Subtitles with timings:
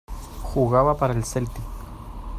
[0.41, 1.63] Jugaba para el Celtic.